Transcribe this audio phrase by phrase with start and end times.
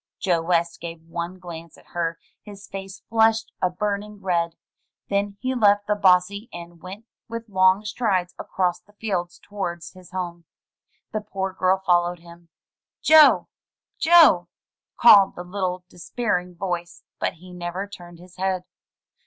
[0.17, 4.55] Joe West gave one glance at her; his face flushed a burning red;
[5.09, 10.09] then he left the bossy and went with long strides across the fields towards his
[10.09, 10.45] home.
[11.11, 12.49] The poor girl followed him.
[13.03, 13.49] "Joe!
[13.99, 14.47] Joe!''
[14.97, 18.63] called the little despairing voice, but he never turned his head.